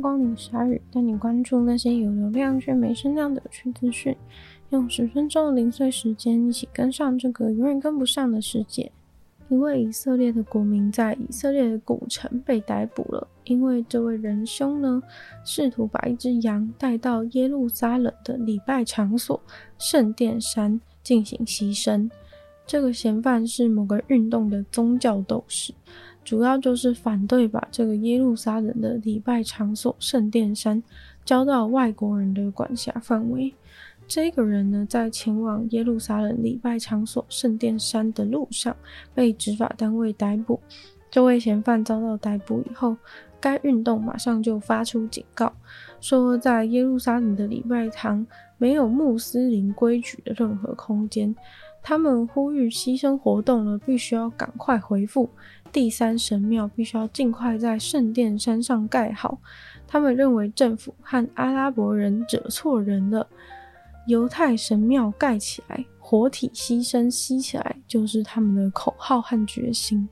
[0.00, 4.16] 光临鲨鱼，带你关注那些有流量却没声量的有趣资讯。
[4.70, 8.92] 用十分钟的零碎时间，一起跟上这个永远跟不上的世界。
[9.48, 15.02] 一位以色列的国民在以色列的古城被逮捕了，因为这位仁兄呢，
[15.42, 19.40] 试图把一只羊带到耶路撒冷的礼拜场所
[19.78, 22.10] 圣殿山进行牺牲。
[22.66, 25.72] 这个嫌犯是某个运动的宗教斗士，
[26.28, 30.82] 主要就是反对把这个耶路撒冷的礼拜场所圣殿山
[31.24, 33.54] 交到外国人的管辖范围。
[34.06, 38.76] 这个人呢，在前往耶路撒冷礼拜场所圣殿山的路上
[39.14, 40.60] 被执法单位逮捕。
[41.10, 42.94] 这位嫌犯遭到逮捕以后，
[43.40, 45.50] 该运动马上就发出警告，
[45.98, 48.26] 说在耶路撒冷的礼拜堂
[48.58, 51.34] 没有穆斯林规矩的任何空间。
[51.80, 55.30] 他们呼吁牺牲活动呢，必须要赶快回复。
[55.72, 59.38] 第三神庙必须要尽快在圣殿山上盖好。
[59.86, 63.28] 他们认为政府和阿拉伯人惹错人了。
[64.06, 70.08] 犹太神庙盖起来，活体牺牲吸起来，就是他们的口号和决心。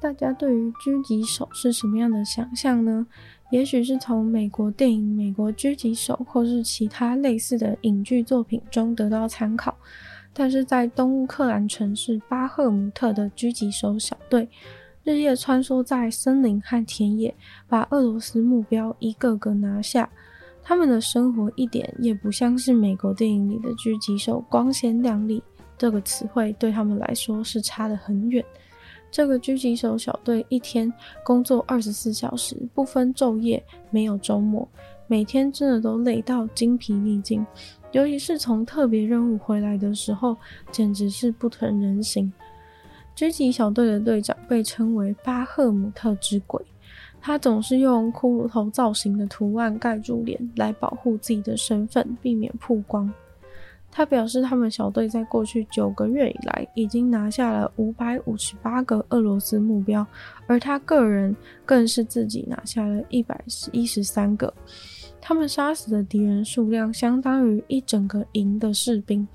[0.00, 3.06] 大家对于狙击手是什么样的想象呢？
[3.50, 9.76] 也许是从美国电影《美国狙击手》或是其他类似的影剧作品中得到参考。
[10.34, 14.48] 但是在东乌克兰城市巴赫姆特的狙击手小队，
[15.04, 17.34] 日夜穿梭在森林和田野，
[17.68, 20.08] 把俄罗斯目标一个个拿下。
[20.62, 25.42] 他们的生活一点也不像是美国电影里的狙击手光鲜亮丽，
[25.76, 28.44] 这个词汇对他们来说是差得很远。
[29.10, 30.90] 这个狙击手小队一天
[31.24, 34.66] 工作二十四小时，不分昼夜，没有周末，
[35.08, 37.44] 每天真的都累到精疲力尽。
[37.92, 40.36] 尤其是从特别任务回来的时候，
[40.70, 42.32] 简直是不成人形。
[43.14, 46.60] 狙击小队的队长被称为巴赫姆特之鬼。
[47.20, 53.12] 他总是用骷髅头造型的图案盖住脸，来保护自己的身份，避免曝光。
[53.94, 60.04] 他表示，他们小队在过去九个月以来，已经拿下了五百五十八个俄罗斯目标，
[60.46, 61.36] 而他个人
[61.66, 63.38] 更是自己拿下了一百
[63.70, 64.52] 一十三个。
[65.24, 69.26] 他们杀死的敌人数量，相当于一整个营的士兵。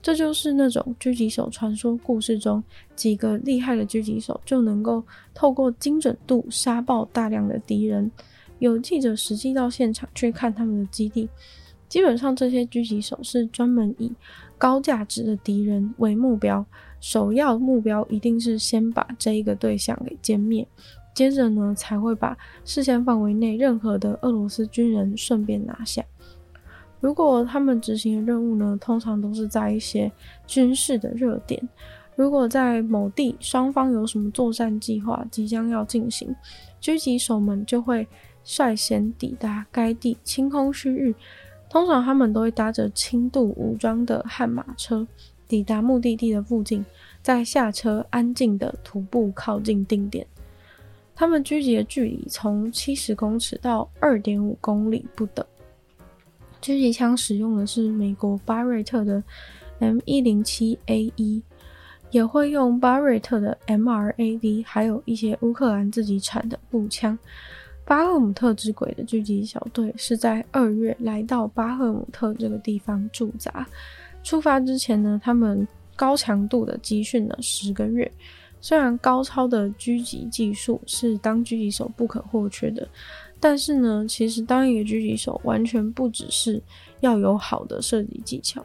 [0.00, 2.62] 这就是那种狙击手传说故事中
[2.96, 5.02] 几个厉害的狙击手就能够
[5.32, 8.10] 透过精准度杀爆大量的敌人。
[8.58, 11.28] 有记者实际到现场去看他们的基地，
[11.88, 14.12] 基本上这些狙击手是专门以
[14.56, 16.64] 高价值的敌人为目标，
[17.00, 20.66] 首要目标一定是先把这一个对象给歼灭，
[21.14, 26.04] 接着呢才会把视线范围内任何的俄罗斯军人顺便拿下。
[27.00, 30.10] 如果他们执行的任务呢，通常都是在一些
[30.46, 31.68] 军事的热点。
[32.14, 36.34] 如果在某地双方有什么作战计划即将要进行，
[36.80, 38.06] 狙击手们就会
[38.44, 41.14] 率先抵达该地，清空区域。
[41.68, 45.08] 通常他们都会搭着轻度武装的悍马车
[45.48, 46.84] 抵达目的地的附近，
[47.22, 50.26] 再下车安静的徒步靠近定点。
[51.14, 55.44] 他们狙击的距离从七十公尺到二点五公里不等。
[56.60, 59.22] 狙击枪使用的是美国巴瑞特的
[59.80, 61.42] M 一零七 A 一，
[62.10, 67.18] 也会用巴瑞特的 MRAD，还有一些乌克兰自己产的步枪。
[67.84, 73.66] 巴赫姆特之鬼的狙击小队是在二月来到巴赫姆特这个地方驻扎。
[74.22, 78.10] 出发之前呢，他们高强度的集训了十个月。
[78.62, 82.88] 虽然高超的狙击技术是当狙击手不可或缺的。
[83.38, 86.62] 但是呢，其实当一个狙击手完全不只是
[87.00, 88.64] 要有好的射击技巧，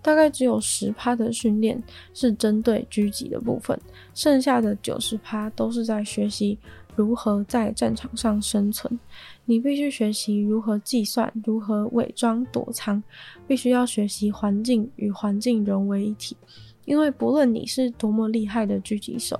[0.00, 1.82] 大概只有十趴的训练
[2.14, 3.76] 是针对狙击的部分，
[4.14, 6.56] 剩下的九十趴都是在学习
[6.94, 8.96] 如何在战场上生存。
[9.44, 13.02] 你必须学习如何计算，如何伪装躲藏，
[13.48, 16.36] 必须要学习环境与环境融为一体，
[16.84, 19.38] 因为不论你是多么厉害的狙击手。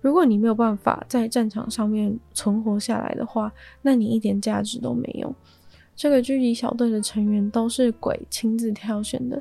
[0.00, 3.52] 如果你没有办法在战场上面存活下来的话，
[3.82, 5.32] 那你一点价值都没有。
[5.94, 9.40] 这个狙击小队的成员都是鬼亲自挑选的。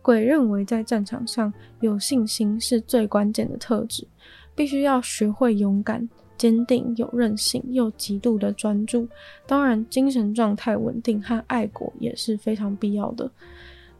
[0.00, 4.06] 鬼认为在战场上有信心是最关键的特质，
[4.54, 9.06] 必须要学会勇敢、坚定、有韧性又极度的专注。
[9.46, 13.30] 当然，精神状态稳定和爱国也是非常必要的。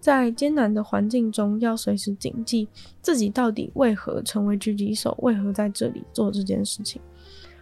[0.01, 2.67] 在艰难的环境中，要随时谨记
[3.03, 7.01] 自己到底为何成为狙击手，为何在这里做这件事情。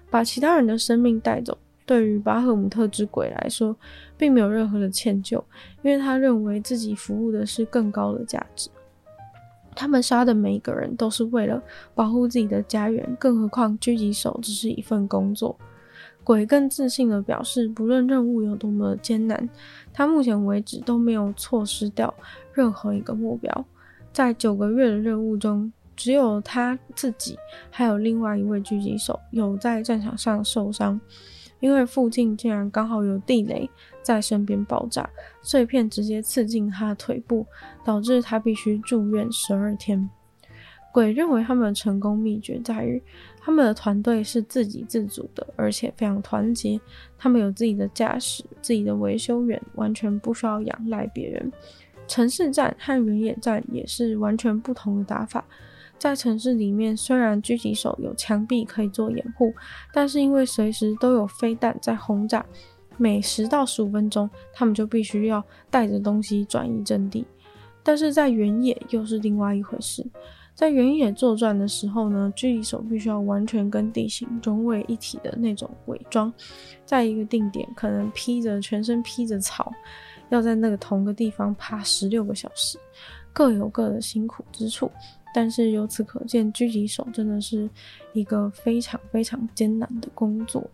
[0.09, 3.77] 把其他人的生命带走，对于巴赫姆特之鬼来说，
[4.17, 5.43] 并没有任何的歉疚，
[5.83, 8.71] 因为他认为自己服务的是更高的价值。
[9.75, 11.63] 他们杀的每一个人都是为了
[11.95, 15.59] 保护自己的家园，更何况狙击手只是一份工作。
[16.29, 19.49] 鬼更自信地表示，不论任务有多么艰难，
[19.95, 22.13] 他目前为止都没有错失掉
[22.53, 23.65] 任何一个目标。
[24.13, 27.39] 在九个月的任务中，只有他自己
[27.71, 31.01] 还有另外一位狙击手有在战场上受伤，
[31.61, 33.71] 因为附近竟然刚好有地雷
[34.03, 35.09] 在身边爆炸，
[35.41, 37.47] 碎片直接刺进他的腿部，
[37.83, 40.11] 导致他必须住院十二天。
[40.99, 43.01] 鬼认为他们的成功秘诀在于，
[43.41, 46.81] 他们的团队是自给自足的，而且非常团结。
[47.17, 51.53] 他们有自己的驾驶、自己的维修员，完全不需要仰赖别人。
[52.09, 55.45] 城市战和原野战也是完全不同的打法。
[56.01, 59.55] 在城市里面，虽然狙击手有墙壁可以做掩护，
[59.93, 62.45] 但是因为随时都有飞弹在轰炸，
[62.97, 67.25] 每十到十五分钟，他们就必须要带着东西转移阵地。
[67.85, 70.05] 但是在原野又是另外一回事。
[70.59, 76.33] 在原野作战的时候呢，狙击手必须要完全跟地形融为一体的那种伪装，
[76.85, 79.73] 在一个定点可能披着全身披着草，
[80.31, 82.77] 要在那个同个地方爬十六个小时，
[83.33, 84.91] 各有各的辛苦之处。
[85.33, 87.71] 但是由此可见，狙击手真的是
[88.13, 90.69] 一个非常非常艰难的工作。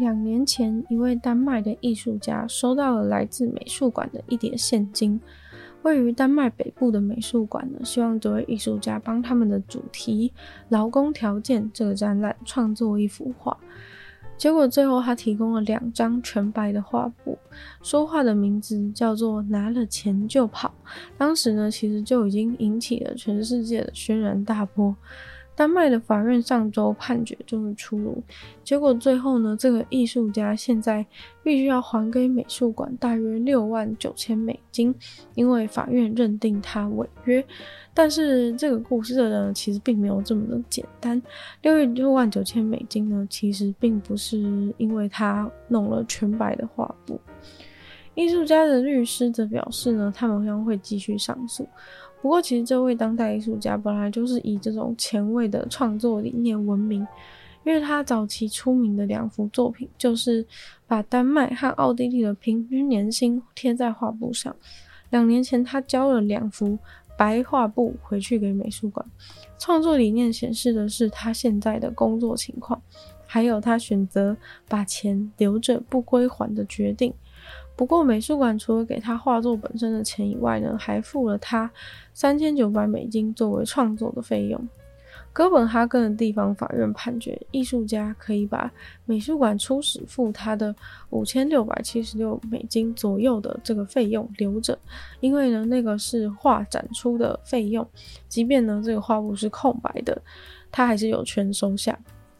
[0.00, 5.20] 两年前，一位丹麦的艺术家收到了来自美术馆的一叠现金。
[5.86, 10.32] 位于丹麦北部的美术馆呢，希望这位艺术家帮他们的主题
[10.68, 13.56] “劳工条件”这个展览创作一幅画。
[14.36, 17.38] 结果最后他提供了两张全白的画布，
[17.82, 20.74] 说画的名字叫做“拿了钱就跑”。
[21.16, 24.94] 当时呢，其实就已经引起了全世界的轩然大波。
[25.56, 28.22] 丹麦的法院上周判决终于出炉，
[28.62, 31.04] 结果最后呢，这个艺术家现在
[31.42, 34.94] 必须要还给美术馆大约六万九千美金，
[35.34, 37.42] 因为法院认定他违约。
[37.94, 41.20] 但是这个故事的呢，其实并没有这么的简单。
[41.62, 44.38] 六月六万九千美金呢，其实并不是
[44.76, 47.18] 因为他弄了全白的画布。
[48.14, 51.66] 艺术家的律师则表示呢，他们将会继续上诉。
[52.22, 57.06] 不过，其实这位当代艺术家本来就是以这种前卫的创作理念闻名，
[57.62, 60.44] 因为他早期出名的两幅作品就是
[60.88, 64.54] 把丹麦和奥地利的平均年薪贴在画布上。
[65.10, 66.76] 两年前，他交了两幅
[67.16, 69.06] 白画布回去给美术馆。
[69.58, 72.82] 创作理念显示的是他现在的工作情况，
[73.24, 74.36] 还有他选择
[74.68, 77.14] 把钱留着不归还的决定。
[77.76, 81.70] 不过，美术馆除了给他画作本身的钱以外呢，还付了他
[82.14, 84.68] 三千九百美金作为创作的费用。
[85.30, 88.72] 哥本哈根的地方法院判决，艺术家可以把
[89.04, 90.74] 美术馆初始付他的
[91.10, 94.78] 五千六百七十六美金左右的这个费用留着，
[95.20, 97.86] 因为呢，那个是画展出的费用，
[98.26, 100.18] 即便呢这个画布是空白的，
[100.72, 101.98] 他还是有权收下。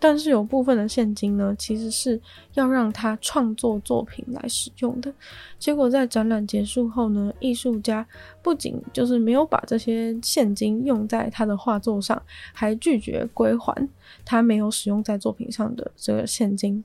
[0.08, 2.20] 但是有部分的现金呢，其实是
[2.54, 5.12] 要让他创作作品来使用的。
[5.58, 8.06] 结果在展览结束后呢，艺术家
[8.40, 12.22] 不仅就是没有把这些现金用在他的画作上，
[12.54, 13.88] 还拒绝归还
[14.24, 16.84] 他没有使用在作品上的这个现金。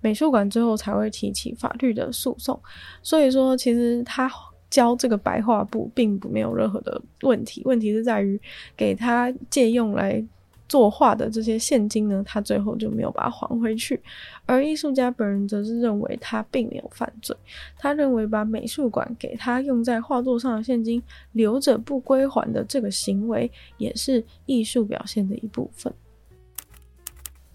[0.00, 2.58] 美术馆最后才会提起法律的诉讼。
[3.02, 4.32] 所以说，其实他
[4.70, 8.40] 交这个白画布并不没有任何的问题，问题是在于
[8.74, 10.24] 给他借用来。
[10.72, 14.00] 作画的这些现金呢，他最后就没有把它还回去，
[14.46, 17.36] 而艺术家本人则是认为他并没有犯罪。
[17.76, 21.02] 他认为把美术馆给他用在画作上的现金
[21.32, 25.92] 留着不归还的这个行为，也是艺术表现的一部分。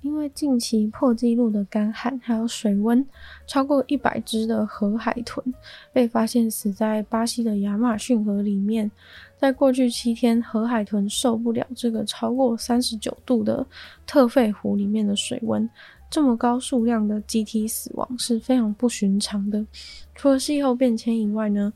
[0.08, 3.06] 因为近期破纪录的干旱还有水温，
[3.46, 5.46] 超过一百只的河海豚
[5.92, 8.90] 被发现死在巴西的亚马逊河里面。
[9.38, 13.66] 在过去七天，河海豚受不了这个超过三十九度的
[14.06, 15.70] 特费湖里面的水温，
[16.10, 19.64] 这么高数量的集体死亡是非常不寻常的。
[20.16, 21.74] 除了气候变迁以外呢，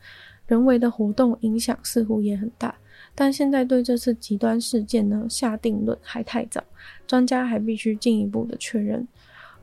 [0.48, 2.74] 人为的活动影响似乎也很大。
[3.14, 6.64] 但现在对这次极端事件呢，下定论还太早，
[7.06, 9.08] 专家还必须进一步的确认。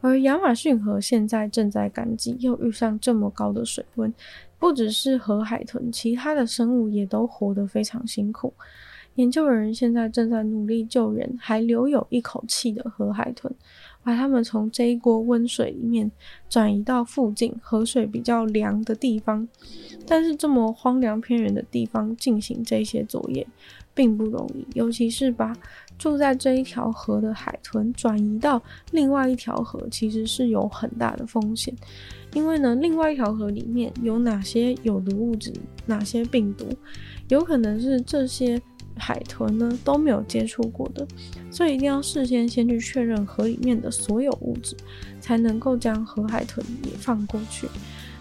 [0.01, 4.13] 而亚马逊河现在正在干季，又遇上这么高的水温。
[4.59, 8.53] 不只是河海豚，其他的生物也都活得非常辛苦。
[9.15, 13.53] 研究人员现在正在努力救援还留有一口气的河海豚，
[14.09, 16.11] 把它们从这一锅温水里面
[16.49, 19.47] 转移到附近河水比较凉的地方。
[20.07, 23.47] 但是这么荒凉偏远的地方进行这些作业
[23.95, 25.55] 并不容易，尤其是把
[25.99, 28.63] 住在这一条河的海豚转移到
[28.93, 31.75] 另外一条河，其实是有很大的风险。
[32.33, 35.53] 因为呢，另外一条河里面有哪些有毒物质，
[35.85, 36.65] 哪些病毒，
[37.29, 38.59] 有可能是这些
[38.99, 41.07] 海豚呢都没有接触过的，
[41.51, 44.77] 所以一定要事先先去确认河里面的所有物质，
[45.21, 47.69] 才能够将河海豚也放过去。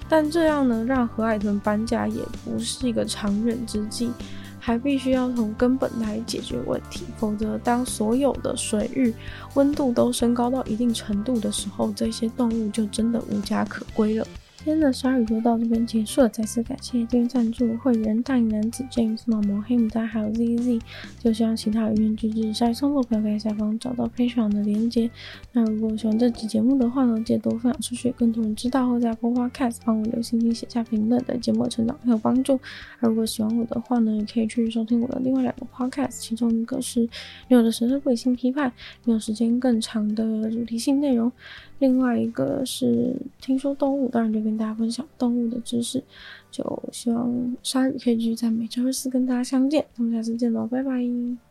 [0.09, 4.09] 但这样呢，让河海豚搬家也不是一个长远之计，
[4.57, 7.03] 还必须要从根本来解决问题。
[7.17, 9.13] 否则，当所有的水域
[9.55, 14.25] 温度都升高到一定程度的时候，这些动物就真的无家可归了。
[14.67, 20.81] 今天的鲨鱼就到这边结束了，再次感谢订阅赞助会员大影男子 James、毛毛黑牡丹还有 ZZ，
[21.21, 25.09] 就希望其他有愿支持鲨鱼创作朋友可以在下方找到分享的连接。
[25.53, 32.59] 那如果喜欢这期节目的话呢，记得多分享出去，更多人知道，后在 Apple Podcast 帮我留星星、写下评论，对节目成长很有帮助。
[32.99, 37.07] 而如果喜欢我的话呢，也可以去收听我的另外两个 Podcast，其中一个是
[37.47, 38.69] 《女友的神圣不理性批判》，
[39.05, 41.31] 没有时间更长的主题性内容。
[41.79, 46.03] 另外一个是听说动物，当然就跟大家分享动物的知识，
[46.51, 51.46] 就希望鲨鱼可以继续在每周四跟大家相见，那么下次见喽，拜拜。